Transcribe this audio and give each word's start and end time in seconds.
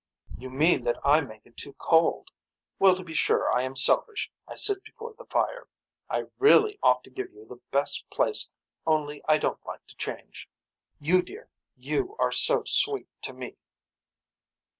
You 0.35 0.49
mean 0.49 0.83
that 0.85 0.97
I 1.05 1.21
make 1.21 1.45
it 1.45 1.55
too 1.57 1.73
cold. 1.73 2.31
Well 2.79 2.95
to 2.95 3.03
be 3.03 3.13
sure 3.13 3.53
I 3.53 3.61
am 3.61 3.75
selfish 3.75 4.31
I 4.47 4.55
sit 4.55 4.83
before 4.83 5.13
the 5.13 5.25
fire. 5.25 5.67
I 6.09 6.23
really 6.39 6.79
ought 6.81 7.03
to 7.03 7.11
give 7.11 7.31
you 7.31 7.45
the 7.45 7.61
best 7.69 8.09
place 8.09 8.49
only 8.87 9.21
I 9.29 9.37
don't 9.37 9.63
like 9.63 9.85
to 9.85 9.95
change. 9.97 10.49
You 10.99 11.21
dear 11.21 11.49
you 11.77 12.15
are 12.17 12.31
so 12.31 12.63
sweet 12.65 13.09
to 13.21 13.33
me. 13.33 13.57